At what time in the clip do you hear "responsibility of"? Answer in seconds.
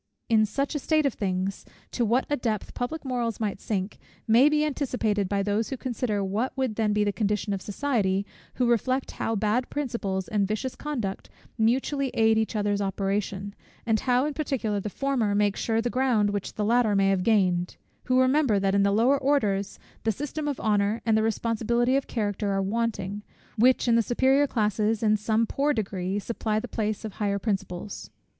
21.21-22.07